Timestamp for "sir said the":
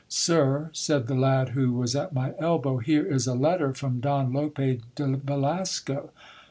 0.09-1.13